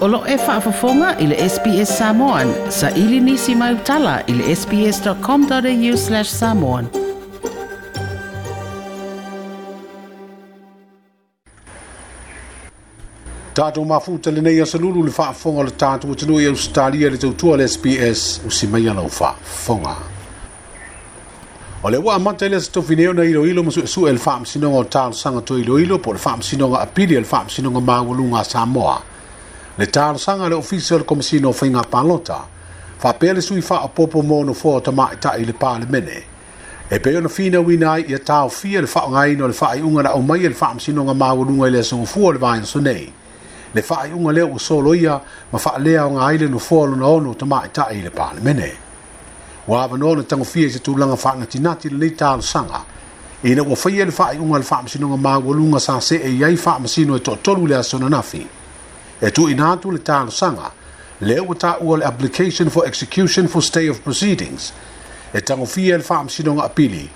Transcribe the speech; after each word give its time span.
Olo 0.00 0.22
e 0.26 0.36
whaafafonga 0.36 1.18
i 1.18 1.26
le 1.26 1.36
SBS 1.48 1.98
Samoan. 1.98 2.52
Sa 2.70 2.88
ili 2.90 3.20
nisi 3.20 3.54
mai 3.54 3.74
utala 3.74 4.20
i 4.26 4.32
le 4.32 4.54
sbs.com.au 4.56 5.96
slash 6.02 6.30
samoan. 6.32 6.86
Tātou 13.58 13.84
mafuta 13.84 14.30
le 14.32 14.40
nei 14.40 14.60
asalulu 14.64 15.02
le 15.02 15.12
whaafonga 15.18 15.66
le 15.68 15.76
tātou 15.76 16.16
atinu 16.16 16.40
i 16.40 16.48
Australia 16.48 17.10
le 17.12 17.20
tautua 17.20 17.60
le 17.60 17.68
SBS 17.68 18.24
usi 18.48 18.70
mai 18.72 18.88
alau 18.88 19.04
whaafonga. 19.12 19.94
O 21.84 21.92
le 21.92 22.00
wā 22.00 22.16
mata 22.24 22.46
ele 22.48 22.60
sa 22.64 22.72
tofineo 22.78 23.12
na 23.20 23.24
ilo 23.28 23.44
ilo 23.46 23.66
masu 23.68 23.84
esu 23.84 24.08
el 24.08 24.16
whaamsinonga 24.24 24.78
o 24.78 24.82
tālu 24.96 25.20
sanga 25.22 25.44
to 25.50 25.58
ilo 25.60 25.76
ilo 25.78 25.98
po 25.98 26.16
le 26.16 26.18
whaamsinonga 26.24 26.80
apili 26.88 27.16
el 27.20 27.24
whaamsinonga 27.28 27.80
mawalunga 27.90 28.44
Samoa. 28.54 28.98
le 29.80 29.86
talosaga 29.86 30.46
le 30.46 30.54
ofisi 30.56 30.92
o 30.94 30.98
le 30.98 31.04
komasina 31.04 31.48
o 31.48 31.52
faiga 31.52 31.80
palota 31.80 32.44
faapea 33.00 33.32
le 33.32 33.40
sui 33.40 33.62
faapoopo 33.62 34.20
popo 34.20 34.38
ona 34.38 34.52
fua 34.52 34.76
o 34.76 34.80
tamaʻitaʻi 34.80 35.40
i 35.40 35.44
le 35.48 35.52
palemene 35.56 36.18
e 36.92 36.98
pei 37.00 37.16
ona 37.16 37.28
finauina 37.28 37.92
ai 37.92 38.04
ia 38.10 38.18
taofia 38.18 38.82
le 38.82 38.86
faaogāina 38.86 39.40
o 39.40 39.48
le 39.48 39.56
faaiʻuga 39.56 40.02
laau 40.04 40.20
mai 40.22 40.44
e 40.44 40.48
le 40.48 40.54
faamasinoga 40.54 41.14
maualuga 41.14 41.68
i 41.68 41.70
le 41.72 41.80
asogofua 41.80 42.28
o 42.28 42.32
le 42.32 42.38
vaeaso 42.38 42.78
nei 42.80 43.08
le 43.74 43.80
faaiʻuga 43.88 44.32
lea 44.34 44.44
ua 44.52 44.58
solo 44.58 44.92
ia 44.94 45.16
ma 45.52 45.58
faalea 45.58 46.02
aoga 46.02 46.26
ai 46.28 46.36
no 46.44 46.48
nofoa 46.48 46.86
lona 46.86 47.06
ono 47.06 47.30
o 47.30 47.34
tamaʻitaʻi 47.34 47.96
i 47.96 48.02
le 48.02 48.10
palemene 48.10 48.70
ua 49.66 49.82
avanoa 49.82 50.10
ona 50.12 50.22
tagofia 50.22 50.66
i 50.66 50.70
se 50.70 50.78
tulaga 50.84 51.16
faagatinati 51.16 51.88
lelei 51.88 52.10
talosaga 52.12 52.84
ina 53.42 53.62
ua 53.64 53.76
faia 53.76 54.04
le 54.04 54.12
faaiʻuga 54.12 54.60
le 54.60 54.62
faamasinoga 54.64 55.16
maualuga 55.16 55.78
sa 55.80 55.96
see 56.00 56.20
i 56.20 56.44
ai 56.44 56.56
faamasino 56.56 57.16
e, 57.16 57.18
e 57.18 57.22
toʻatolu 57.24 57.64
i 57.64 57.66
le 57.68 57.78
asonanafi 57.80 58.46
e 59.22 59.30
tu 59.30 59.48
ina 59.50 59.76
tu 59.76 59.90
le 59.92 59.98
tālasanga, 59.98 60.70
le 61.28 61.38
ua 61.40 61.54
tāua 61.54 61.98
le 62.00 62.04
application 62.06 62.70
for 62.70 62.86
execution 62.86 63.48
for 63.48 63.60
stay 63.62 63.86
of 63.88 64.02
proceedings, 64.02 64.72
e 65.34 65.40
tangofia 65.40 65.98
le 65.98 66.04
whaamsinonga 66.08 66.64
apili, 66.68 67.08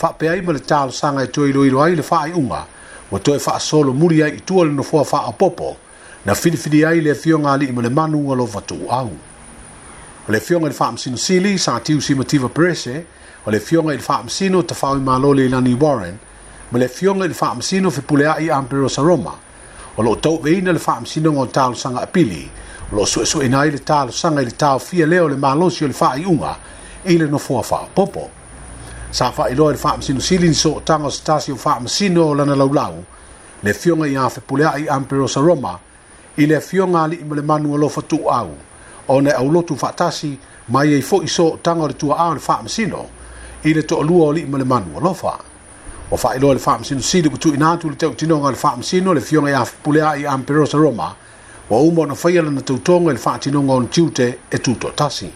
whapea 0.00 0.34
ima 0.36 0.52
le 0.52 0.58
tālasanga 0.58 1.22
e 1.24 1.30
toi 1.30 1.48
iloilo 1.50 1.82
ai 1.84 1.94
le 1.94 2.02
whaai 2.02 2.32
unga, 2.32 2.66
wa 3.10 3.18
toi 3.18 3.38
whaasolo 3.38 3.94
muri 3.94 4.22
ai 4.22 4.34
i 4.36 4.40
tua 4.42 4.64
le 4.64 4.72
nofoa 4.72 5.04
whaapopo, 5.04 5.76
na 6.24 6.32
whiriwhiri 6.32 6.84
ai 6.88 7.00
le 7.00 7.14
fionga 7.14 7.52
ali 7.52 7.66
ima 7.68 7.80
le 7.82 7.88
manu 7.90 8.32
alo 8.32 8.44
vatu 8.46 8.88
au. 8.88 9.12
O 10.28 10.32
le 10.32 10.40
fionga 10.40 10.68
le 10.68 10.74
whaamsino 10.74 11.16
sili, 11.16 11.58
sa 11.58 11.78
tiu 11.78 12.00
si 12.00 12.14
mativa 12.14 12.48
perese, 12.48 13.04
o 13.46 13.50
le 13.50 13.60
fionga 13.60 13.92
le 13.94 14.02
whaamsino 14.02 14.62
tawhau 14.62 14.98
i 14.98 15.00
malole 15.00 15.46
i 15.46 15.48
lani 15.48 15.74
Warren, 15.74 16.18
ma 16.72 16.78
le 16.78 16.88
fionga 16.88 17.26
le 17.26 17.34
whaamsino 17.34 17.90
fi 17.90 18.00
pulea 18.02 18.38
i 18.40 18.50
Ampero 18.50 18.88
Roma, 18.98 19.34
o 19.96 20.02
loo 20.02 20.16
tau 20.16 20.38
veina 20.40 20.72
le 20.72 20.78
faamasinoga 20.78 21.38
o 21.40 21.46
talosaga 21.46 22.00
apili 22.00 22.48
o 22.92 22.96
loo 22.96 23.04
suʻesuʻina 23.04 23.58
ai 23.60 23.70
le 23.70 23.78
talosaga 23.78 24.40
i 24.40 24.44
le 24.44 24.50
taofia 24.50 25.06
lea 25.06 25.20
o 25.24 25.28
le 25.28 25.36
malosi 25.36 25.84
o 25.84 25.88
le 25.88 25.92
faaiʻuga 25.94 26.52
i 27.04 27.18
le 27.18 27.26
nofoa 27.26 27.62
faapoopo 27.62 28.30
sa 29.10 29.30
faailoa 29.32 29.68
i 29.68 29.72
le 29.72 29.78
faamasinosili 29.78 30.48
ni 30.48 30.54
sootaga 30.54 31.04
o 31.04 31.10
se 31.10 31.22
tasi 31.24 31.52
o 31.52 31.56
faamasino 31.56 32.28
o 32.30 32.34
lana 32.34 32.56
laulau 32.56 33.04
le 33.62 33.72
fioga 33.74 34.08
iā 34.08 34.30
fepuleaʻi 34.32 34.88
amperosa 34.88 35.40
roma 35.40 35.78
i 36.36 36.46
le 36.46 36.56
afioga 36.56 37.02
alii 37.04 37.24
ma 37.28 37.36
le 37.36 37.42
manu 37.42 37.74
alofa 37.76 38.02
tuuau 38.02 38.50
ona 39.08 39.30
e 39.30 39.34
aulotu 39.34 39.76
faatasi 39.76 40.38
mai 40.68 40.88
ai 40.96 41.02
foʻi 41.04 41.28
sootaga 41.28 41.82
o 41.82 41.88
le 41.88 41.94
tuaa 41.94 42.30
o 42.30 42.34
le 42.34 42.40
faamasino 42.40 43.04
i 43.64 43.74
le 43.74 43.82
toʻalua 43.82 44.24
o 44.26 44.32
lii 44.32 44.48
ma 44.48 44.58
le 44.58 44.64
manu 44.64 44.96
alofa 44.96 45.36
o 46.12 46.16
fa 46.16 46.36
ilo 46.36 46.52
le 46.52 46.58
fa 46.60 46.78
msinu 46.78 47.02
sili 47.02 47.30
ku 47.30 47.38
tu 47.38 47.54
ina 47.54 47.76
tu 47.76 47.90
le 47.90 47.96
tau 47.96 48.14
tino 48.14 48.38
ngal 48.38 48.54
fa 48.54 48.76
msinu 48.76 49.14
le 49.14 49.20
fiona 49.20 49.50
ya 49.50 49.64
pulea 49.82 50.10
i 50.16 50.26
amperosa 50.26 50.78
roma 50.78 51.14
wa 51.70 51.80
umo 51.80 52.06
na 52.06 52.14
faia 52.14 52.42
na 52.42 52.60
tautonga 52.60 53.12
le 53.12 53.18
fa 53.18 53.38
tino 53.38 53.62
ngal 53.62 53.86
tiute 53.90 54.38
e 54.50 54.58
tuto 54.58 54.90
tasi 54.90 55.30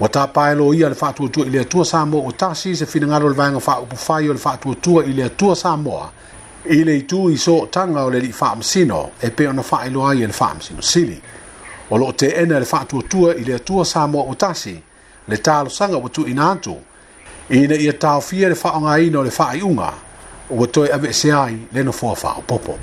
wa 0.00 0.08
ta 0.08 0.26
paelo 0.26 0.74
ia 0.74 0.88
le 0.88 0.94
fa 0.94 1.12
tu 1.12 1.28
tu 1.28 1.40
ile 1.44 1.60
atua 1.60 1.84
samo 1.84 2.18
o 2.26 2.32
tasi 2.32 2.76
se 2.76 2.86
fina 2.86 3.06
ngalo 3.06 3.28
le 3.28 3.34
vanga 3.34 3.60
fa 3.60 3.80
upu 3.80 3.96
fai 3.96 4.28
o 4.28 4.32
le 4.32 4.38
fa 4.38 4.56
tu 4.56 4.74
tu 4.74 5.02
ile 5.02 5.24
atua 5.24 5.56
samoa 5.56 6.10
ile 6.64 6.96
itu 6.96 7.30
i 7.30 7.36
so 7.38 7.66
tanga 7.70 8.04
o 8.04 8.10
le 8.10 8.20
li 8.20 8.32
fa 8.32 8.56
msino 8.56 9.10
e 9.22 9.30
pe 9.30 9.48
ona 9.48 9.62
fa 9.62 9.86
ilo 9.86 10.08
ai 10.08 10.16
le 10.16 10.32
fa 10.32 10.54
msinu 10.54 10.82
sili 10.82 11.20
o 11.90 11.98
lo 11.98 12.12
te 12.12 12.26
ena 12.28 12.58
le 12.58 12.64
fa 12.64 12.84
tu 12.84 13.02
tu 13.02 13.30
ile 13.32 13.54
atua 13.54 13.84
samoa 13.84 14.24
o 14.30 14.34
tasi 14.34 14.80
le 15.28 15.36
talo 15.36 15.70
sanga 15.70 15.96
o 15.96 16.08
tu 16.08 16.26
ina 16.28 16.56
tu 16.56 16.76
ina 17.50 17.74
ia 17.74 17.92
taofia 17.92 18.48
le 18.48 18.54
faaaogāina 18.54 19.16
o 19.18 19.22
le 19.22 19.30
faaiʻuga 19.30 19.90
ua 20.50 20.66
toe 20.66 20.88
avese 20.92 21.32
ai 21.32 21.56
le 21.72 21.82
nofoa 21.82 22.16
faaopoopo 22.16 22.78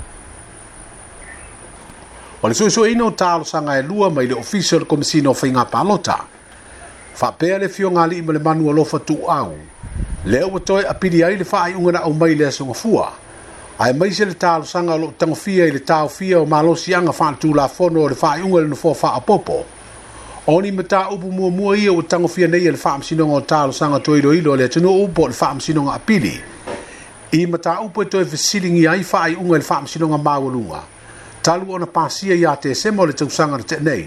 o 2.42 2.48
le 2.48 2.54
suʻisuʻiina 2.54 3.02
o 3.02 3.10
talosaga 3.10 3.78
e 3.78 3.82
lua 3.82 4.10
mai 4.10 4.26
le 4.26 4.34
ofisi 4.34 4.76
o 4.76 4.78
le 4.78 4.84
komisina 4.84 5.30
o 5.30 5.34
faiga 5.34 5.64
palota 5.64 6.16
faapea 7.14 7.58
le 7.58 7.68
fiogalii 7.68 8.22
ma 8.22 8.32
le 8.32 8.38
manu 8.38 8.70
alofa 8.70 8.98
tuuau 8.98 9.52
lea 10.24 10.46
ua 10.46 10.60
toe 10.60 10.86
apili 10.88 11.24
ai 11.24 11.36
le 11.36 11.44
faaiʻuga 11.44 11.92
na 11.92 11.98
au 11.98 12.14
mai 12.14 12.34
le 12.34 12.46
asogafua 12.46 13.12
ae 13.78 13.92
maise 13.92 14.24
le 14.24 14.34
talosaga 14.34 14.92
o 14.94 14.98
loo 14.98 15.12
tagofia 15.18 15.66
i 15.66 15.70
le 15.70 15.78
taofia 15.80 16.38
o 16.38 16.46
malosiaga 16.46 17.12
faatulafono 17.12 18.02
o 18.02 18.08
le 18.08 18.14
faaiʻuga 18.14 18.58
i 18.58 18.62
le 18.62 18.68
nofoa 18.68 18.94
faaopoopo 18.94 19.64
oni 20.46 20.70
mata 20.72 21.10
upu 21.10 21.32
mua 21.32 21.50
mua 21.50 21.76
ia 21.76 21.92
ua 21.92 22.02
tagofia 22.02 22.46
nei 22.48 22.60
le 22.60 22.72
faamasinoga 22.76 23.32
o 23.32 23.40
talosaga 23.40 24.00
toiloilo 24.00 24.52
o 24.52 24.56
le 24.56 24.64
atunua 24.64 24.90
upu 25.04 25.22
o 25.22 25.28
le 25.28 25.34
faamasinoga 25.34 25.92
apili 25.94 26.40
i 27.32 27.46
mata 27.46 27.80
upu 27.80 28.02
e 28.02 28.04
toe 28.04 28.24
fesiligi 28.24 28.88
ai 28.88 29.00
faaiʻuga 29.02 29.54
i 29.54 29.58
le 29.58 29.64
faamasinoga 29.64 30.18
maualuga 30.18 30.80
talu 31.42 31.72
ona 31.72 31.86
pasia 31.86 32.34
iā 32.34 32.56
tesema 32.60 33.02
o 33.02 33.06
le 33.06 33.12
tausaga 33.12 33.56
na 33.56 33.62
teʻanei 33.62 34.04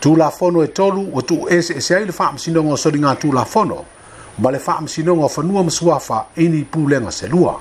tulafono 0.00 0.62
e 0.64 0.68
tolu 0.68 1.08
ua 1.12 1.22
tuu 1.22 1.48
ese 1.48 1.74
ese 1.74 1.96
ai 1.96 2.04
le 2.04 2.12
faamasinoga 2.12 2.72
o 2.72 2.76
soliga 2.76 3.14
tulafono 3.16 3.84
ma 4.38 4.50
le 4.50 4.58
faamasinoga 4.58 5.24
o 5.24 5.28
fanua 5.28 5.64
ma 5.64 5.70
suafa 5.70 6.26
ini 6.36 6.64
pulega 6.64 7.10
selua 7.12 7.60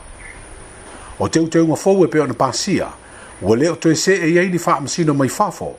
o 1.20 1.30
teuteuga 1.30 1.76
fou 1.76 2.04
e 2.06 2.08
pe 2.08 2.20
ona 2.20 2.34
pasia 2.34 2.88
ua 3.42 3.58
lē 3.58 3.70
o 3.72 3.76
toe 3.76 3.94
seʻe 3.94 4.30
i 4.34 4.40
ai 4.40 4.50
ni 4.50 4.60
faamasino 4.60 5.14
mai 5.14 5.30
fafo 5.30 5.76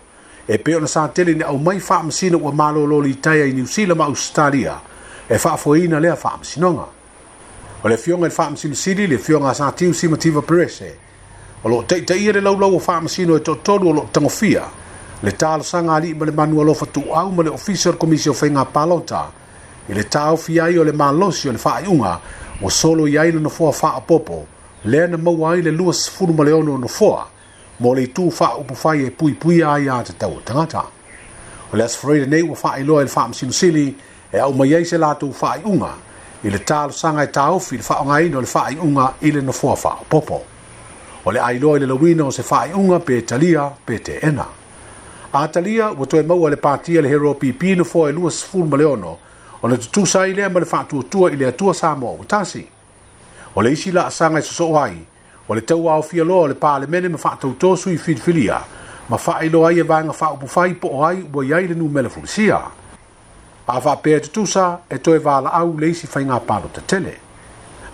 e 0.49 0.57
pe 0.59 0.77
ona 0.77 0.87
sa 0.87 1.09
tele 1.09 1.35
ni 1.35 1.43
au 1.43 1.59
mai 1.59 1.79
fam 1.81 2.11
sino 2.11 2.39
wa 2.39 2.53
malo 2.53 2.87
lo 2.87 3.01
li 3.03 3.15
tai 3.19 3.51
ni 3.53 3.61
usila 3.67 3.95
ma 3.99 4.05
australia 4.07 4.79
e 5.29 5.39
fa 5.39 5.57
foina 5.57 5.99
le 5.99 6.15
fam 6.17 6.39
sino 6.43 6.69
nga 6.71 6.87
o 7.83 7.89
le 7.89 7.97
fiong 7.97 8.25
e 8.25 8.31
fam 8.31 8.55
sino 8.55 8.75
sili 8.75 9.07
le 9.09 9.19
fiong 9.19 9.45
a 9.45 9.53
sa 9.55 9.73
tiu 9.73 9.93
simativa 9.93 10.43
prese 10.43 10.95
o 11.65 11.69
lo 11.69 11.83
te 11.83 12.05
te 12.05 12.15
ire 12.15 12.39
lo 12.41 12.55
lo 12.55 12.79
fam 12.79 13.07
sino 13.07 13.35
e 13.35 13.43
totolo 13.43 13.91
lo 13.93 14.07
tango 14.13 14.29
fia 14.29 14.71
le 15.21 15.33
tal 15.35 15.65
sanga 15.65 15.95
ali 15.95 16.15
ma 16.15 16.25
le 16.25 16.31
manua 16.31 16.63
lo 16.63 16.75
fatu 16.75 17.03
au 17.11 17.29
ma 17.31 17.43
le 17.43 17.49
officer 17.49 17.97
commission 17.97 18.33
fe 18.35 18.49
nga 18.51 18.65
palota 18.65 19.33
i 19.89 19.93
le 19.95 20.05
tau 20.07 20.37
fia 20.37 20.69
i 20.69 20.79
o 20.79 20.85
le 20.85 20.93
malosi 20.93 21.49
o 21.49 21.53
le 21.53 21.59
fa 21.59 21.81
iunga 21.83 22.21
o 22.63 22.69
solo 22.69 23.09
i 23.09 23.19
aina 23.19 23.41
no 23.41 23.49
fua 23.49 23.73
fa 23.73 24.01
popo 24.07 24.47
le 24.85 25.07
na 25.09 25.17
mau 25.17 25.43
ai 25.45 25.61
le 25.63 25.73
lua 25.73 25.93
sifuru 25.93 26.33
ma 26.35 26.45
le 26.45 26.53
ono 26.53 26.77
no 26.79 26.87
fua 26.87 27.35
mo 27.79 27.95
le 27.95 28.07
tu 28.07 28.31
fa 28.31 28.49
upu 28.59 28.75
fai 28.75 29.05
e 29.07 29.11
pui 29.11 29.33
pui 29.33 29.63
ai 29.63 29.89
a 29.89 30.03
te 30.05 30.13
tau 30.13 30.41
tangata. 30.45 30.83
O 31.73 31.77
le 31.77 31.83
asfreida 31.85 32.27
nei 32.27 32.41
ua 32.43 32.55
fa 32.55 32.77
i 32.79 32.85
loa 32.85 33.03
il 33.03 33.09
fa 33.09 33.29
msino 33.29 33.53
sili 33.53 33.97
e 34.33 34.39
au 34.39 34.53
mai 34.53 34.73
eise 34.75 34.97
la 34.99 35.15
tu 35.15 35.33
fa 35.33 35.57
i 35.57 35.61
unga 35.65 35.93
i 36.43 36.51
le 36.51 36.59
talo 36.65 36.93
sanga 36.93 37.23
e 37.23 37.25
i 37.25 37.31
tau 37.31 37.59
fi 37.61 37.77
le 37.77 37.83
fa 37.83 38.01
unga 38.01 38.21
ino 38.21 38.41
le 38.41 38.47
fa 38.47 38.69
i 38.71 38.77
unga 38.81 39.15
i 39.21 39.31
le 39.31 39.41
nofua 39.41 39.77
fa 39.77 39.99
popo. 40.09 40.45
O 41.25 41.31
le 41.31 41.39
ai 41.41 41.59
loa 41.59 41.77
i 41.77 41.81
le 41.81 41.87
lawina 41.87 42.25
o 42.25 42.31
se 42.31 42.43
fa 42.43 42.65
i 42.67 42.73
unga 42.73 42.99
pe 42.99 43.23
talia 43.25 43.71
pe 43.85 43.99
te 43.99 44.19
ena. 44.23 44.47
A 45.33 45.49
talia 45.49 45.91
ua 45.99 46.07
toi 46.07 46.23
maua 46.23 46.51
le 46.51 46.57
patia 46.57 47.03
le 47.03 47.09
hero 47.09 47.35
pipi 47.35 47.75
no 47.75 47.85
fo 47.85 48.09
e 48.09 48.13
lua 48.13 48.31
sifur 48.31 48.65
maleono 48.67 49.19
o 49.63 49.69
le 49.69 49.77
tutusa 49.77 50.27
i 50.27 50.33
lea 50.35 50.49
ma 50.49 50.61
le 50.61 50.67
fa 50.67 50.85
tuatua 50.89 51.31
i 51.31 51.37
le 51.37 51.47
atua 51.47 51.75
sa 51.75 51.95
mo 51.95 52.17
o 52.21 52.25
tasi. 52.25 52.67
O 53.55 53.61
le 53.61 53.73
isi 53.73 53.93
la 53.93 54.11
sanga 54.11 54.39
i 54.39 54.43
soso 54.43 54.79
ai, 54.81 54.97
o 55.49 55.55
le 55.55 55.61
tau 55.61 55.89
ao 55.91 56.03
fia 56.03 56.25
loa 56.25 56.43
o 56.43 56.47
le 56.47 56.55
pāle 56.55 56.87
mene 56.91 57.09
ma 57.09 57.19
whaatau 57.23 57.53
tōsu 57.55 57.93
i 57.95 57.99
whilwhilia, 58.03 58.57
ma 59.09 59.17
whaelo 59.17 59.65
ai 59.69 59.79
e 59.79 59.83
vanga 59.83 60.11
whaupu 60.13 60.49
whai 60.55 60.73
po 60.75 60.89
o 60.89 61.05
ai 61.07 61.23
ua 61.33 61.45
iai 61.45 61.69
le 61.69 61.75
nu 61.75 61.87
mele 61.89 62.09
fulisia. 62.09 62.59
A 63.69 63.79
whaapea 63.81 64.21
te 64.21 64.29
tusa 64.29 64.79
e 64.91 64.99
toe 64.99 65.19
vāla 65.19 65.53
au 65.55 65.77
le 65.79 65.91
isi 65.95 66.09
whai 66.15 66.25
ngā 66.27 66.41
pāro 66.49 66.71
te 66.75 66.81
tele. 66.87 67.15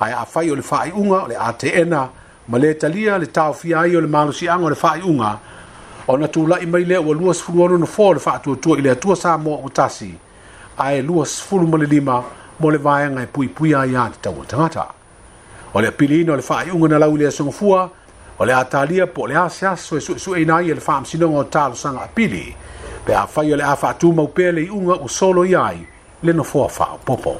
Ai 0.00 0.12
a 0.16 0.24
whai 0.34 0.48
o 0.50 0.54
le 0.56 0.62
whai 0.70 0.88
unga 0.92 1.18
o 1.22 1.28
le 1.28 1.36
ATN 1.36 1.92
ma 2.48 2.58
le 2.58 2.72
talia 2.74 3.18
le 3.18 3.26
tau 3.30 3.52
fia 3.52 3.84
ai 3.84 3.96
o 3.96 4.00
le 4.00 4.08
malusi 4.08 4.48
ang 4.48 4.64
o 4.64 4.70
le 4.72 4.78
whai 4.82 5.02
unga 5.02 5.34
o 6.08 6.16
na 6.16 6.26
tūla 6.26 6.58
i 6.62 6.66
mai 6.66 6.84
lea 6.88 7.00
ua 7.04 7.14
luas 7.14 7.42
fulu 7.44 7.62
ono 7.68 7.78
na 7.78 7.86
fō 7.86 8.14
le 8.16 8.20
whaatua 8.26 8.56
tua 8.56 8.78
i 8.78 8.80
le 8.82 8.90
atua 8.96 9.14
sā 9.16 9.36
mō 9.40 9.60
utasi 9.68 10.10
ai 10.80 11.02
luas 11.02 11.36
fulu 11.42 11.68
ma 11.68 11.78
le 11.78 11.86
lima 11.86 12.22
mo 12.58 12.70
le 12.70 12.78
vāenga 12.78 13.22
e 13.22 13.26
pui 13.26 13.48
pui 13.48 13.74
ai 13.74 13.94
a 13.96 14.08
te 14.08 14.18
tau 14.28 14.40
o 14.40 14.44
tangata. 14.44 14.88
o 15.74 15.80
le 15.80 15.88
apiliina 15.88 16.32
o 16.32 16.36
le 16.36 16.42
faaiʻuga 16.42 16.88
na 16.88 16.98
lau 16.98 17.14
i 17.16 17.18
le 17.18 17.26
asogafua 17.26 17.88
o 18.38 18.44
le 18.44 18.52
a 18.52 18.64
talia 18.64 19.06
po 19.06 19.22
o 19.22 19.26
le 19.26 19.34
a 19.36 19.44
aso 19.46 19.96
e 19.96 20.00
suʻesuʻeina 20.00 20.56
ai 20.56 20.68
e 20.70 20.74
le 20.74 20.80
faamasinoga 20.80 21.38
o 21.38 21.44
talosaga 21.44 22.02
apili 22.04 22.54
pe 23.06 23.14
afai 23.16 23.52
o 23.52 23.56
le 23.56 23.64
a 23.64 23.76
faatumau 23.76 24.28
pea 24.28 24.52
le 24.52 24.66
iʻuga 24.68 25.00
ua 25.00 25.08
solo 25.08 25.44
ia 25.44 25.64
ai 25.64 25.86
le 26.22 26.32
nofoa 26.32 26.68
faaopoopo 26.68 27.36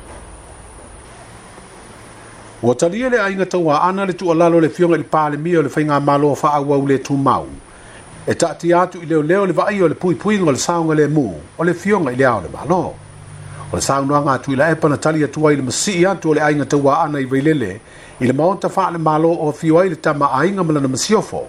ua 2.63 2.75
talia 2.75 3.09
le 3.11 3.19
aiga 3.21 3.45
ana 3.83 4.05
le 4.05 4.13
tuʻalalo 4.13 4.61
le 4.61 4.69
fioga 4.71 4.95
e 4.97 5.01
i 5.01 5.03
le 5.03 5.09
palemia 5.09 5.59
o 5.59 5.63
le 5.63 5.69
faiga 5.69 6.01
malo 6.01 6.35
faaauau 6.35 6.87
le 6.89 6.99
tumau 7.03 7.47
e 8.27 8.33
taʻatia 8.33 8.81
atu 8.83 9.03
i 9.03 9.07
leoleo 9.07 9.47
le 9.47 9.53
vaaia 9.53 9.85
o 9.85 9.89
le 9.89 9.95
puipuiga 9.95 10.49
o 10.49 10.53
le 10.53 10.59
saoga 10.59 10.95
lemū 10.95 11.35
o 11.59 11.65
le 11.65 11.75
fioga 11.75 12.13
i 12.13 12.17
le 12.17 12.25
ao 12.25 12.41
le 12.41 12.49
malo 12.49 12.95
o 13.73 13.77
le 13.77 13.83
saunoaga 13.83 14.33
e 14.33 14.37
atu 14.37 14.53
i 14.53 14.57
la 14.57 14.69
epa 14.71 14.85
na 14.89 14.97
tali 15.01 15.25
atu 15.25 15.49
ai 15.49 15.57
le 15.57 15.63
masii 15.65 16.05
atu 16.05 16.31
o 16.31 16.35
le 16.37 16.41
aiga 16.45 16.65
tauāana 16.69 17.21
i 17.21 17.25
vailele 17.25 17.81
i 18.21 18.27
le 18.29 18.33
maota 18.37 18.69
faalemālo 18.69 19.33
o 19.33 19.49
afio 19.49 19.79
ai 19.81 19.89
le 19.89 19.97
tamaaiga 19.97 20.61
ma 20.65 20.73
lana 20.77 20.89
masiofo 20.93 21.41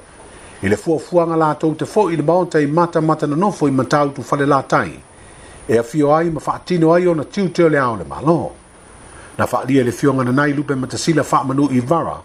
i 0.63 0.69
le 0.71 0.77
fuafuaga 0.79 1.35
latou 1.35 1.75
te 1.75 1.83
foʻi 1.85 2.13
i 2.13 2.17
le 2.17 2.23
maota 2.23 2.61
i 2.63 2.67
matamata 2.67 3.27
na 3.27 3.35
nofo 3.35 3.67
i 3.67 3.71
matautu 3.75 4.23
falelatai 4.23 4.95
e 5.67 5.75
afio 5.77 6.15
ai 6.15 6.29
ma 6.29 6.39
faatino 6.39 6.93
ai 6.95 7.07
ona 7.11 7.25
tiute 7.27 7.63
o 7.65 7.69
le 7.69 7.77
a 7.79 7.89
o 7.91 7.95
le 7.99 8.05
mālo 8.07 8.51
na 9.37 9.43
faaalia 9.47 9.81
i 9.81 9.83
le 9.83 9.91
fioga 9.91 10.23
nanai 10.23 10.53
lupe 10.55 10.75
ma 10.79 10.87
tasila 10.87 11.23
faamanuu 11.27 11.71
i 11.75 11.79
vara 11.83 12.21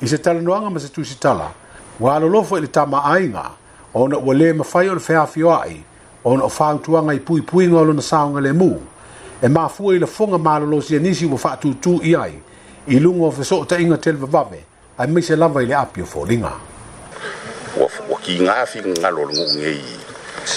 i 0.00 0.08
se 0.08 0.16
talanoaga 0.24 0.70
ma 0.72 0.80
se 0.80 0.88
tusitala 0.88 1.52
ua 2.00 2.16
alolofo 2.16 2.56
i 2.56 2.60
le 2.60 2.66
tamaaiga 2.72 3.44
ona 3.94 4.16
ua 4.18 4.32
lē 4.34 4.54
mafai 4.56 4.88
o 4.88 4.94
le 4.96 5.00
feafioaʻi 5.04 5.76
ona 6.24 6.44
o 6.44 6.48
fautuaga 6.48 7.12
i 7.14 7.20
puipuiga 7.20 7.76
o 7.76 7.84
lona 7.84 8.00
saoga 8.02 8.40
lemū 8.40 8.72
e 9.44 9.48
mafua 9.48 9.92
i 9.92 9.96
e 9.96 9.98
lafoga 10.00 10.38
malolosia 10.38 10.98
nisi 11.04 11.26
ua 11.28 11.36
faatūtū 11.40 11.98
i 12.08 12.14
ai 12.16 12.34
i 12.88 12.98
luga 13.00 13.26
o 13.26 13.32
fesootaʻiga 13.36 13.98
televavave 14.00 14.60
ae 14.98 15.06
maise 15.12 15.36
lava 15.36 15.60
i 15.62 15.66
le 15.68 15.74
api 15.76 16.00
o 16.00 16.06
foliga 16.06 16.52
ua, 17.76 18.16
kigā 18.24 18.56
figagalo 18.66 19.26
o 19.26 19.26
le 19.28 19.34
guugei 19.34 19.84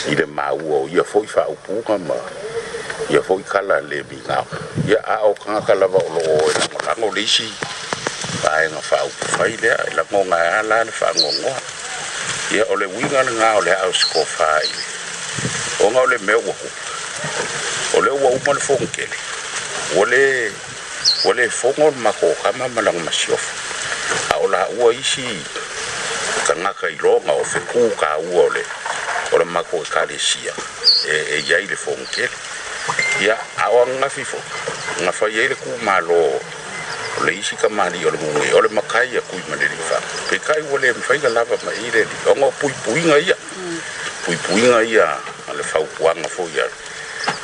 i 0.07 0.15
le 0.15 0.25
maua 0.31 0.77
o 0.79 0.87
ia 0.87 1.03
foʻi 1.03 1.27
faaupuga 1.33 1.97
ma 2.07 2.15
ia 3.11 3.19
foʻi 3.27 3.43
kala 3.51 3.81
le 3.89 3.99
migao 4.11 4.45
ia 4.87 5.01
kagaka 5.43 5.75
lava 5.75 5.99
o 5.99 6.09
loo 6.15 6.47
e 6.47 6.53
lagolaga 6.59 7.11
o 7.11 7.11
le 7.11 7.21
isi 7.27 7.49
aega 8.55 8.79
faaupugai 8.91 9.57
lea 9.61 9.83
e 9.91 9.95
lagoga 9.99 10.39
ā 10.61 10.63
la 10.69 10.79
le 10.87 10.91
faagoagoa 11.01 11.59
ia 12.55 12.63
o 12.71 12.75
le 12.79 12.85
uiga 12.95 13.27
legā 13.27 13.51
o 13.57 13.61
le 13.67 13.75
aʻo 13.83 13.91
sekofā 14.03 14.51
i 14.63 14.71
le 14.75 15.87
oga 15.89 15.99
o 15.99 16.07
le 16.13 16.17
mea 16.27 16.37
ua 16.39 16.53
kupu 16.53 16.86
o 17.97 18.01
le 18.01 18.11
uauma 18.11 18.49
o 18.49 18.53
le 18.53 18.59
fogukele 18.59 19.15
ua 19.95 20.05
le 20.05 20.51
ua 21.25 21.33
le 21.33 21.49
foga 21.49 21.83
o 21.85 21.89
le 21.89 21.95
makokama 21.97 22.67
ma 22.67 22.81
laga 22.81 23.01
a 24.31 24.35
o 24.39 24.47
laua 24.47 24.93
isi 24.93 25.25
tagaka 26.47 26.89
i 26.89 26.95
loga 27.01 27.31
o 27.33 27.43
fekū 27.43 27.83
kāua 27.97 28.41
o 28.45 28.49
le 28.53 28.63
o 29.33 29.37
le 29.37 29.45
mako 29.45 29.81
ekalesia 29.81 30.53
e 31.09 31.41
iai 31.49 31.65
le 31.67 31.75
fogukele 31.75 32.29
ia 33.21 33.33
mm. 33.35 33.63
ao 33.65 33.81
agafi 33.81 34.23
fo 34.25 34.37
gafai 35.03 35.39
ai 35.41 35.47
le 35.47 35.55
kumālō 35.63 36.11
o 36.11 37.25
le 37.25 37.33
isi 37.33 37.55
kamali 37.55 38.05
o 38.05 38.11
le 38.11 38.17
mugi 38.17 38.53
o 38.53 38.61
le 38.61 38.69
makai 38.69 39.17
akui 39.17 39.41
ma 39.49 39.55
le 39.55 39.65
lifa 39.67 39.99
pekai 40.29 40.61
ua 40.71 40.79
le 40.79 40.93
mafaiga 40.93 41.29
lava 41.29 41.57
ma 41.65 41.71
i 41.73 41.91
le 41.91 42.03
liga 42.05 42.29
oga 42.31 42.51
puipuiga 42.61 43.17
ia 43.19 43.35
puipuiga 44.25 44.83
ia 44.83 45.09
ma 45.47 45.53
le 45.53 45.63
faupuaga 45.63 46.27
foi 46.29 46.61
a 46.61 46.67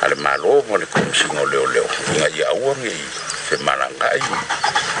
a 0.02 0.08
le 0.08 0.16
malo 0.16 0.62
mo 0.68 0.76
le 0.76 0.86
komisiga 0.86 1.40
o 1.40 1.46
leoleo 1.46 1.84
uga 1.84 2.28
ia 2.28 2.48
ge 2.80 2.88
i 2.88 3.04
femalagai 3.48 4.22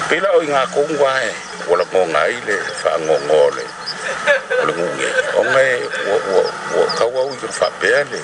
pei 0.08 0.20
lao 0.20 0.42
i 0.42 0.46
gakogu 0.46 0.94
ae 1.18 1.28
ua 1.68 1.76
lagoga 1.78 2.18
ai 2.26 2.36
le 2.46 2.56
faagogō 2.82 3.40
le 3.56 3.64
o 4.60 4.64
le 4.66 4.72
guge 4.78 5.08
oga 5.36 6.42
ua 6.76 6.84
kauau 6.98 7.30
i 7.34 7.48
faapea 7.58 8.04
le 8.12 8.20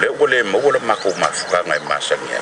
le 0.00 0.08
ua 0.18 0.26
lē 0.30 0.42
maua 0.44 0.72
le 0.72 0.78
makou 0.78 1.14
mafukaga 1.20 1.74
e 1.76 1.80
masagi 1.88 2.36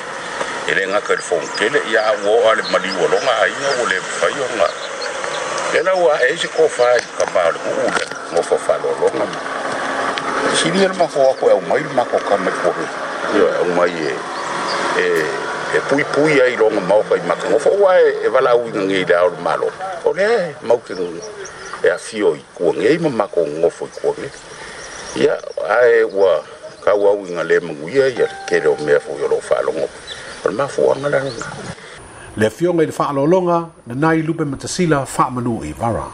e 0.67 0.73
le 0.73 0.85
gaka 0.91 1.13
i 1.13 1.15
le 1.15 1.21
fonkele 1.29 1.79
ia 1.91 2.01
aua 2.09 2.29
oa 2.37 2.55
le 2.55 2.63
maliualoga 2.71 3.33
aiga 3.45 3.69
ua 3.79 3.85
lē 3.91 3.99
fai 4.19 4.33
oga 4.47 4.69
le 5.73 5.83
lau 5.87 6.09
ae 6.11 6.37
se 6.37 6.47
kofā 6.47 6.89
i 6.97 7.01
kamā 7.19 7.41
o 7.47 7.51
le 7.53 7.59
guu 7.65 7.91
le 7.97 8.05
gofafaalologa 8.33 9.25
silia 10.59 10.87
le 10.87 10.95
mafo 10.97 11.29
ako 11.29 11.45
aumai 11.49 11.83
le 11.83 11.89
makokaga 11.93 12.51
i 12.51 13.10
yo 13.37 13.45
o 13.61 13.65
mai 13.77 13.93
e 14.07 14.13
e 15.01 15.07
e 15.77 15.79
pui 15.87 16.03
pui 16.13 16.33
ai 16.45 16.53
rong 16.61 16.77
mau 16.89 17.01
kai 17.09 17.19
maka 17.29 17.45
ngofo 17.51 17.69
wa 17.83 17.93
e 17.97 18.27
wala 18.35 18.51
ui 18.61 18.71
ngi 18.85 18.99
da 19.11 19.17
o 19.25 19.29
malo 19.47 19.69
o 20.07 20.13
le 20.19 20.55
mau 20.67 20.77
ki 20.85 20.93
ngi 20.99 21.21
e 21.83 21.89
a 21.89 21.97
fio 21.97 22.33
i 22.35 22.41
kua 22.57 22.71
ngi 22.77 22.97
ma 23.03 23.09
mako 23.19 23.41
ngofo 23.59 23.83
i 23.85 23.99
kua 23.99 24.11
ngi 24.19 24.29
ia 25.23 25.33
ai 25.77 26.03
wa 26.03 26.31
ka 26.83 26.91
wa 26.95 27.11
ui 27.19 27.29
ngale 27.35 27.59
manguia 27.59 28.05
ia 28.07 28.27
kere 28.49 28.67
o 28.67 28.75
mea 28.85 28.99
fu 28.99 29.11
yoro 29.21 29.37
whalongo 29.49 29.87
o 30.43 30.49
le 30.49 30.55
mafu 30.55 30.91
anga 30.93 31.09
langa 31.09 31.45
le 32.37 32.49
fionga 32.49 32.83
i 32.83 32.87
le 32.89 32.93
whaalolonga 32.97 33.59
na 33.87 33.93
nai 33.95 34.21
lupe 34.21 34.43
matasila 34.45 35.05
whaamanu 35.05 35.61
i 35.63 35.73
vara. 35.73 36.07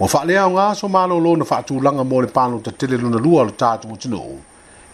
Wa 0.00 0.06
whaalea 0.08 0.46
o 0.46 0.50
ngā 0.50 0.74
so 0.74 0.88
mālo 0.88 1.20
lo 1.20 1.36
na 1.36 1.44
whaatūlanga 1.44 2.02
mō 2.08 2.22
le 2.24 2.28
pāno 2.32 2.62
ta 2.64 2.70
tele 2.72 2.96
luna 2.96 3.18
lua 3.18 3.44
le 3.44 3.52
tātu 3.52 3.92
o 3.92 3.96
tino 3.96 4.22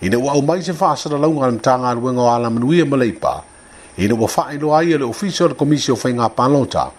ina 0.00 0.19
ua 0.19 0.32
aumai 0.32 0.62
se 0.62 0.72
faasalalauga 0.72 1.44
a 1.46 1.50
le 1.50 1.56
mataga 1.56 1.88
aluega 1.88 2.20
o 2.20 2.31
alamanuia 2.34 2.84
ma 2.87 2.96
le 2.96 3.08
ipa 3.08 3.43
ina 3.96 4.14
ua 4.14 4.28
faailoa 4.28 4.78
ai 4.78 4.93
a 4.94 4.98
le 4.98 5.04
ofisa 5.04 5.44
o 5.44 5.48
le 5.48 5.54
komisi 5.54 5.93
o 5.93 5.96
faiga 5.96 6.28
tau 6.28 6.93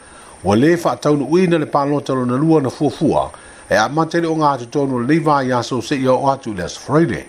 ua 0.43 0.55
lē 0.55 0.77
faataunuuina 0.77 1.57
le 1.57 1.65
palota 1.65 2.13
lona 2.13 2.37
lua 2.37 2.61
na 2.61 2.69
fuafua 2.69 3.31
e 3.69 3.75
amata 3.75 4.17
i 4.17 4.21
le 4.21 4.27
oga 4.27 4.49
atotonu 4.51 4.95
o 4.95 4.99
lelei 5.01 5.19
vaiaso 5.19 5.77
seʻi 5.81 6.07
aoo 6.07 6.29
atu 6.29 6.49
i 6.51 6.53
le 6.55 6.63
asofraile 6.63 7.25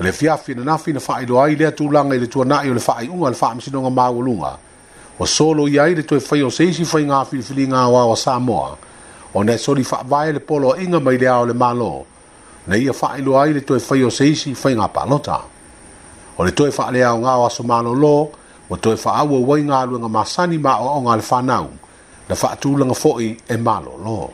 o 0.00 0.02
le 0.04 0.12
fiafi 0.12 0.54
na 0.54 0.64
nafi 0.64 0.92
na 0.92 1.00
faailoa 1.00 1.44
ai 1.46 1.54
lea 1.54 1.72
tulaga 1.72 2.14
i 2.16 2.18
le 2.18 2.26
tuanaʻi 2.26 2.70
o 2.70 2.74
le 2.74 2.80
faaiʻuga 2.80 3.26
a 3.26 3.30
le 3.30 3.36
faamasinoga 3.36 3.90
maualuga 3.90 4.56
ua 5.18 5.26
solo 5.26 5.68
ia 5.68 5.82
ai 5.82 5.94
le 5.94 6.02
toe 6.02 6.20
fai 6.20 6.42
o 6.42 6.50
se 6.50 6.64
isi 6.64 6.84
faigafilifiliga 6.84 7.76
aoao 7.78 8.12
a 8.12 8.16
samoa 8.16 8.76
ona 9.34 9.52
e 9.52 9.58
soli 9.58 9.84
faavae 9.84 10.32
le 10.32 10.38
polo 10.40 10.72
aʻiga 10.74 11.00
mai 11.02 11.18
le 11.18 11.28
ao 11.28 11.46
le 11.46 11.52
malo 11.52 12.06
na 12.66 12.76
ia 12.76 12.92
whaelo 12.92 13.38
ai 13.42 13.52
le 13.52 13.60
toi 13.60 13.78
whai 13.78 14.02
o 14.04 14.10
seisi 14.10 14.50
whai 14.58 14.74
ngā 14.74 14.88
palota. 14.92 15.38
O 16.36 16.44
le 16.44 16.50
toi 16.50 16.70
whaale 16.74 17.04
au 17.06 17.18
ngā 17.22 17.34
o 17.38 17.44
aso 17.46 17.62
mālo 17.62 17.94
lō, 17.94 18.10
o 18.70 18.74
toi 18.76 18.96
wha 19.04 19.12
au 19.22 19.38
wai 19.48 19.60
ngā 19.62 19.84
luenga 19.88 20.08
masani 20.10 20.58
mā 20.58 20.74
o 20.82 20.98
o 20.98 21.00
ngā 21.06 21.14
le 21.20 21.24
whanau, 21.30 21.68
na 22.28 22.34
whaatūlanga 22.34 22.96
fōi 22.98 23.28
e 23.48 23.56
mālo 23.56 23.94
lō. 24.06 24.30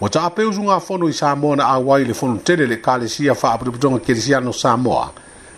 O 0.00 0.08
ta 0.08 0.26
apeuzu 0.30 0.62
ngā 0.66 0.80
whono 0.82 1.08
i 1.08 1.12
Samoa 1.14 1.56
na 1.56 1.68
awai 1.76 2.04
le 2.06 2.14
whono 2.14 2.42
tere 2.42 2.66
le 2.66 2.80
kāle 2.82 3.08
sia 3.08 3.32
wha 3.34 3.54
apriputonga 3.54 3.98
kerisiano 4.00 4.52
Samoa, 4.52 5.10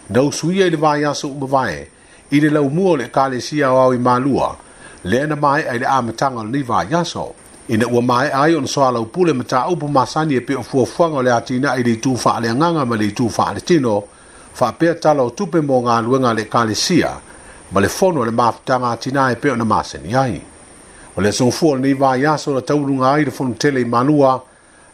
na 0.08 0.20
usuia 0.22 0.66
i 0.66 0.70
le 0.70 0.76
vāi 0.76 1.04
aso 1.08 1.28
umavae, 1.28 1.88
i 2.30 2.40
le 2.40 2.50
lau 2.50 2.68
mua 2.70 2.96
le 2.96 3.08
kāle 3.08 3.40
sia 3.40 3.72
o 3.72 3.80
au 3.86 3.92
i 3.94 3.98
mālua, 3.98 4.56
le 5.04 5.22
ana 5.22 5.36
mai 5.36 5.64
ai 5.64 5.78
le 5.78 5.86
āmetanga 5.86 6.44
le 6.44 6.60
vāi 6.62 6.92
aso. 6.92 7.08
Samoa 7.08 7.39
ina 7.70 7.88
ua 7.88 8.02
mae 8.02 8.30
ai 8.32 8.54
ona 8.54 8.66
soala 8.68 9.00
upule 9.00 9.32
ma 9.32 9.44
taupu 9.44 9.88
masani 9.88 10.34
e 10.34 10.40
pe 10.40 10.54
o 10.56 10.62
fuafuaga 10.62 11.16
o 11.16 11.22
le 11.22 11.30
atinaʻi 11.30 11.84
le 11.86 11.92
itu 11.94 12.16
faaleagaga 12.16 12.84
ma 12.86 12.96
le 12.96 13.04
itu 13.06 13.28
faaletino 13.30 14.02
faapea 14.54 14.94
tala 14.94 15.22
o 15.22 15.30
tupe 15.30 15.60
mo 15.60 15.80
galuega 15.82 16.30
a 16.30 16.34
le 16.34 16.42
ekalesia 16.42 17.12
ma 17.72 17.80
le 17.80 17.88
fono 17.88 18.20
o 18.20 18.24
le 18.24 18.30
mafutaga 18.30 18.86
atinā 18.96 19.32
e 19.32 19.36
pe 19.36 19.50
ona 19.54 19.64
maseni 19.64 20.14
ai 20.14 20.42
o 21.16 21.20
le 21.20 21.28
asogafua 21.28 21.70
o 21.72 21.74
lenei 21.76 21.94
vaiaso 21.94 22.54
na 22.54 22.60
tauluga 22.60 23.10
ai 23.12 23.24
le 23.24 23.30
fonutele 23.30 23.80
i 23.80 23.84
malua 23.84 24.42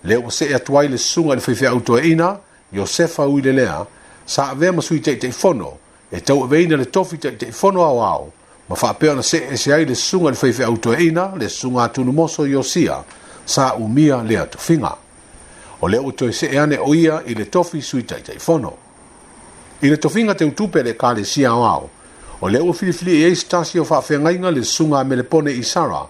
lea 0.04 0.18
ua 0.20 0.30
see 0.30 0.54
atu 0.54 0.78
ai 0.78 0.88
le 0.88 0.98
susuga 0.98 1.32
i 1.32 1.36
le 1.36 1.42
faifeʻautoeina 1.42 2.36
iosefa 2.76 3.24
ui 3.26 3.40
lelea 3.42 3.86
sa 4.26 4.50
avea 4.50 4.72
ma 4.72 4.82
sui 4.82 5.00
taʻitaʻifono 5.00 5.70
e 6.12 6.20
tau 6.20 6.44
aveina 6.44 6.76
le 6.76 6.84
tofi 6.84 7.16
taʻitaʻifono 7.16 7.80
aoao 7.80 8.32
ma 8.68 8.74
fa 8.76 8.92
pe 8.94 9.08
ona 9.10 9.20
se 9.22 9.54
se 9.56 9.72
ai 9.72 9.84
le 9.86 9.94
sunga 9.94 10.30
le 10.30 10.36
fefe 10.36 10.62
auto 10.64 10.92
eina 10.92 11.32
le 11.36 11.48
sunga 11.48 11.88
tunu 11.88 12.10
moso 12.12 12.44
yosia 12.46 13.04
sa 13.46 13.74
umia 13.74 14.22
le 14.26 14.36
atu 14.38 14.58
finga 14.58 14.96
o 15.80 15.86
le 15.88 15.98
uto 15.98 16.26
se 16.32 16.48
ane 16.58 16.76
oia 16.78 17.22
i 17.26 17.34
le 17.34 17.46
tofi 17.48 17.80
sui 17.80 18.04
tai 18.04 18.22
tai 18.22 18.38
fono 18.38 18.76
i 19.82 19.86
le 19.88 19.98
tofinga 19.98 20.34
te 20.34 20.44
utupe 20.44 20.82
le 20.82 20.96
kale 20.96 21.22
sia 21.24 21.54
wao 21.54 21.90
o 22.40 22.48
le 22.48 22.58
ufilifili 22.58 23.22
e 23.22 23.28
eis 23.28 23.46
tasio 23.46 23.84
fa 23.84 24.00
fe 24.00 24.18
ngainga 24.18 24.50
le 24.50 24.64
sunga 24.64 25.04
me 25.04 25.14
le 25.16 25.22
pone 25.22 25.52
i 25.52 25.62
sara 25.62 26.02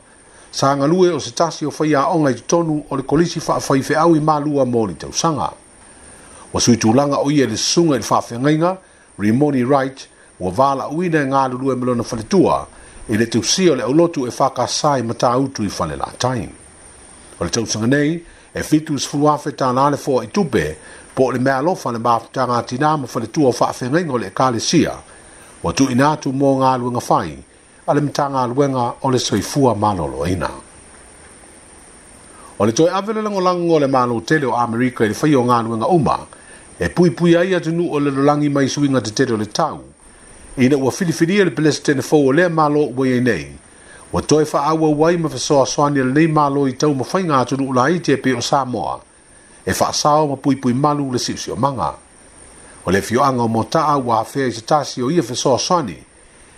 sa 0.51 0.75
ngalue 0.77 1.11
o 1.13 1.19
se 1.21 1.33
tasio 1.35 1.71
fa 1.71 1.85
ia 1.85 2.09
onga 2.09 2.31
i 2.31 2.41
tonu 2.47 2.87
o 2.89 2.97
le 2.97 3.03
kolisi 3.03 3.39
fa 3.39 3.61
fa 3.61 3.77
i 3.77 3.83
fe 3.83 3.95
au 3.97 4.17
i 4.17 4.21
malua 4.21 4.65
mori 4.65 4.95
te 4.97 5.05
usanga 5.05 5.53
o 6.53 6.59
sui 6.61 6.79
tulanga 6.79 7.21
oia 7.21 7.47
le 7.47 7.57
sunga 7.57 7.97
i 7.99 8.03
fa 8.03 8.21
fe 8.23 8.39
ngainga 8.39 8.79
Rimoni 9.17 9.65
Wright, 9.65 10.09
ua 10.40 10.50
valauina 10.50 11.26
nga 11.26 11.49
galulue 11.49 11.75
ma 11.75 11.87
lona 11.87 12.02
faletua 12.02 12.66
i 13.09 13.16
le 13.16 13.26
tusia 13.26 13.73
o 13.73 13.75
le 13.75 13.83
aulotu 13.83 14.26
e 14.26 14.31
faka 14.31 14.66
sai 14.69 15.00
i 15.00 15.02
matautu 15.02 15.62
i 15.64 15.69
fale 15.69 15.97
la 15.97 16.05
latai 16.07 16.49
o 17.40 17.45
le 17.45 17.50
tausaga 17.50 17.87
nei 17.87 18.23
e 18.55 18.62
fitu 18.62 18.99
sefulu 18.99 19.28
afe 19.28 19.50
tālā 19.50 19.90
le 19.90 19.97
foaʻitupe 19.97 20.75
po 21.14 21.25
o 21.25 21.31
le 21.33 21.38
mea 21.38 21.57
alofa 21.59 21.93
le 21.93 21.99
mafutaga 21.99 22.62
tina 22.62 22.97
ma 22.97 23.07
faletua 23.07 23.49
o 23.49 23.52
faafegaiga 23.52 24.12
o 24.12 24.19
le 24.19 24.26
ekalesia 24.26 24.93
ua 25.62 25.73
tu 25.73 25.85
inatu 25.90 26.33
mo 26.33 26.57
nga 26.57 26.76
galuega 26.76 27.00
fai 27.00 27.38
a 27.87 27.95
le 27.95 28.00
matagaluega 28.00 28.93
o 29.02 29.11
le 29.11 29.19
soifua 29.19 29.73
ina 30.28 30.50
o 32.59 32.64
le 32.66 32.73
toe 32.73 32.90
ave 32.90 33.12
le 33.12 33.23
lango 33.23 33.78
le 33.81 33.87
malo 33.87 34.21
tele 34.21 34.47
o 34.47 34.55
amerika 34.55 35.05
i 35.05 35.09
le 35.09 35.14
faia 35.14 35.38
o 35.40 35.45
galuega 35.45 35.87
uma 35.87 36.19
e 36.78 36.88
pui 36.90 37.35
ai 37.37 37.55
atunuu 37.55 37.93
o 37.93 38.00
le 38.00 38.11
lolagi 38.11 38.49
mai 38.50 38.69
suiga 38.69 39.00
tetele 39.00 39.33
o 39.35 39.37
le 39.37 39.47
tau 39.47 39.81
ina 40.59 40.77
ua 40.77 40.93
filifilia 40.93 41.43
e 41.43 41.45
le 41.45 41.51
pelese 41.51 41.83
tenefou 41.83 42.27
o 42.29 42.33
lea 42.33 42.49
malo 42.49 42.85
ua 42.97 43.07
iai 43.09 43.21
nei 43.21 43.51
ua 44.13 44.23
toe 44.23 44.47
wai 44.99 45.17
ma 45.17 45.29
fesoasoani 45.29 45.99
lenei 45.99 46.27
malo 46.29 46.67
i 46.69 46.73
tau 46.73 46.95
mafaiga 46.95 47.39
atunuulaiti 47.39 48.13
e 48.13 48.17
pei 48.17 48.33
o 48.33 48.41
samoa 48.41 49.01
e 49.67 49.73
faasao 49.73 50.27
ma 50.27 50.37
pui 50.37 50.57
pui 50.57 50.73
malu 50.73 51.13
le 51.13 51.19
siʻosiʻomaga 51.19 51.91
o 52.87 52.91
le 52.91 53.03
fioaga 53.03 53.43
o 53.43 53.49
motaa 53.49 53.99
ua 53.99 54.21
afea 54.21 54.47
i 54.47 54.53
se 54.53 54.61
tasi 54.63 55.03
o 55.03 55.11
ia 55.11 55.23
fesoasoani 55.23 55.99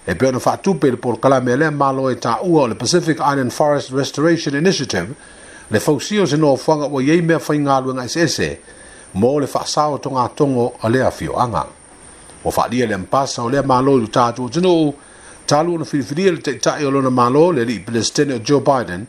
e 0.07 0.15
pei 0.15 0.29
ona 0.29 0.39
faatupe 0.39 0.87
i 0.87 0.91
le 0.91 0.97
polokalame 0.97 1.53
e 1.53 1.57
lea 1.57 1.71
malo 1.71 2.09
e 2.11 2.15
taʻua 2.15 2.61
o 2.63 2.67
le 2.69 2.75
pacific 2.75 3.19
island 3.19 3.51
forest 3.53 3.91
restoration 3.91 4.55
initiative 4.55 5.09
le 5.71 5.81
fausia 5.81 6.23
o 6.23 6.27
se 6.27 6.37
noafoaga 6.37 6.87
ua 6.87 7.03
iai 7.03 7.21
mea 7.23 7.41
se 7.41 7.59
eseese 8.21 8.59
mo 9.15 9.41
le 9.41 9.47
faasao 9.47 9.99
togatogo 9.99 10.73
o 10.83 10.89
lea 10.89 11.11
fioaga 11.11 11.67
o 12.49 12.51
fa 12.51 12.67
dia 12.69 12.87
le 12.87 12.97
mpasa 12.97 13.43
o 13.45 13.49
le 13.49 13.61
malo 13.63 13.97
lu 14.01 14.09
tatu 14.09 14.45
o 14.45 14.49
tino 14.49 14.93
talu 15.47 15.77
na 15.79 15.85
fifiria 15.85 16.33
le 16.33 16.41
teita 16.41 16.77
e 16.81 16.85
olona 16.85 17.11
malo 17.11 17.53
le 17.53 17.65
li 17.65 17.81
palestine 17.81 18.35
o 18.35 18.39
Joe 18.41 18.61
Biden 18.61 19.07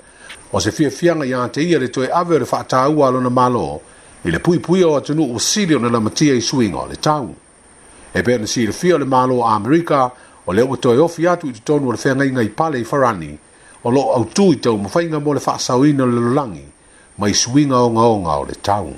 o 0.51 0.59
se 0.59 0.71
fia 0.71 0.91
fianga 0.91 1.25
ia 1.25 1.47
te 1.47 1.61
ia 1.61 1.79
le 1.79 1.89
toe 1.89 2.11
ave 2.11 2.35
o 2.35 2.39
le 2.39 2.45
whaatau 2.45 3.01
a 3.03 3.07
olona 3.07 3.29
malo 3.29 3.79
i 4.25 4.29
le 4.31 4.39
pui 4.39 4.59
pui 4.59 4.83
o 4.83 4.95
atunu 4.99 5.31
o 5.35 5.39
siri 5.39 5.73
o 5.75 5.79
na 5.79 5.89
lamatia 5.89 6.35
i 6.35 6.41
suinga 6.41 6.77
o 6.83 6.87
le 6.87 6.95
tau. 6.99 7.31
E 8.11 8.19
pēna 8.21 8.43
si 8.47 8.65
le 8.67 8.73
fia 8.73 8.95
o 8.95 8.99
le 8.99 9.05
malo 9.07 9.39
o 9.39 9.45
Amerika 9.47 10.11
o 10.45 10.51
le 10.53 10.65
toe 10.83 10.97
ofi 10.99 11.23
atu 11.27 11.47
i 11.47 11.53
tutonu 11.55 11.87
o 11.89 11.91
le 11.91 11.97
whenga 12.03 12.25
inga 12.25 12.43
i 12.43 12.49
pale 12.49 12.79
i 12.79 12.83
farani 12.83 13.31
o 13.83 13.89
lo 13.91 14.03
au 14.17 14.25
tu 14.33 14.51
i 14.51 14.55
tau 14.59 14.75
mawhainga 14.77 15.19
mo 15.23 15.31
le 15.33 15.39
whaasau 15.39 15.85
ina 15.85 16.03
le 16.05 16.19
lulangi 16.19 16.65
mai 17.17 17.33
suinga 17.33 17.79
o 17.79 17.89
ngaonga 17.95 18.35
o 18.35 18.43
le 18.43 18.55
tau. 18.61 18.91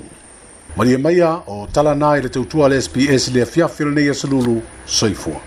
malie 0.76 0.96
maia 0.98 1.30
o 1.54 1.56
talana 1.74 2.10
i 2.18 2.20
le 2.24 2.28
tautua 2.28 2.68
le 2.72 2.80
sps 2.82 3.28
le 3.34 3.42
afiafi 3.46 3.84
lenei 3.84 4.08
asolulu 4.12 4.54
soifua 4.86 5.40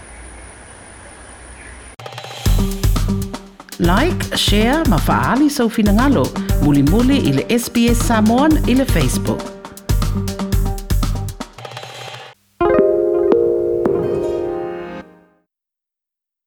like 3.80 4.38
share 4.46 4.84
ma 4.94 4.98
faaali 5.10 5.50
soufinagalo 5.60 6.26
mulimuli 6.64 7.18
i 7.30 7.34
le 7.40 7.48
sps 7.60 8.06
samon 8.08 8.60
i 8.68 8.74
le 8.80 8.86
facebook 8.96 9.65